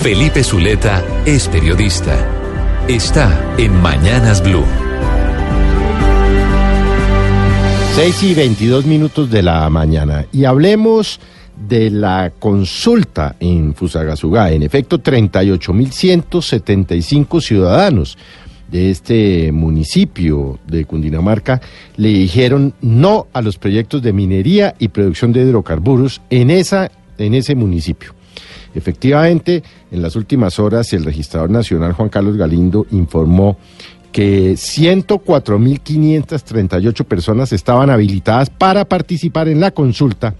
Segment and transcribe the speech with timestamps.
[0.00, 2.16] Felipe Zuleta es periodista.
[2.88, 4.64] Está en Mañanas Blue.
[7.96, 10.24] 6 y 22 minutos de la mañana.
[10.32, 11.20] Y hablemos
[11.68, 14.50] de la consulta en Fusagasugá.
[14.52, 18.16] En efecto, 38.175 ciudadanos
[18.72, 21.60] de este municipio de Cundinamarca
[21.98, 27.34] le dijeron no a los proyectos de minería y producción de hidrocarburos en, esa, en
[27.34, 28.14] ese municipio.
[28.74, 33.56] Efectivamente, en las últimas horas el registrador nacional Juan Carlos Galindo informó
[34.12, 40.34] que 104.538 personas estaban habilitadas para participar en la consulta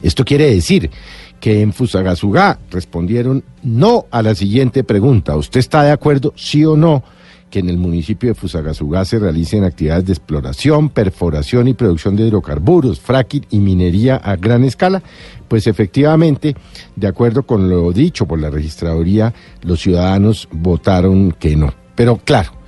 [0.00, 0.92] Esto quiere decir
[1.40, 5.34] que en Fusagasugá respondieron no a la siguiente pregunta.
[5.34, 7.02] ¿Usted está de acuerdo, sí o no,
[7.50, 12.28] que en el municipio de Fusagasugá se realicen actividades de exploración, perforación y producción de
[12.28, 15.02] hidrocarburos, fracking y minería a gran escala?
[15.48, 16.54] Pues efectivamente,
[16.94, 21.74] de acuerdo con lo dicho por la registraduría, los ciudadanos votaron que no.
[21.96, 22.61] Pero claro,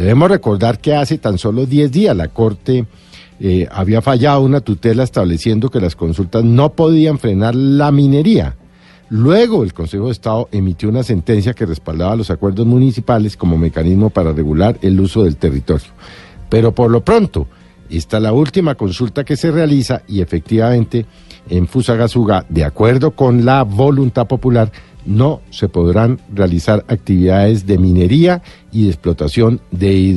[0.00, 2.86] debemos recordar que hace tan solo 10 días la Corte
[3.38, 8.56] eh, había fallado una tutela estableciendo que las consultas no podían frenar la minería.
[9.10, 14.08] Luego el Consejo de Estado emitió una sentencia que respaldaba los acuerdos municipales como mecanismo
[14.08, 15.88] para regular el uso del territorio.
[16.48, 17.46] Pero por lo pronto,
[17.90, 21.04] esta es la última consulta que se realiza y efectivamente
[21.48, 24.70] en Fusagasugá, de acuerdo con la voluntad popular,
[25.10, 30.16] no se podrán realizar actividades de minería y de explotación de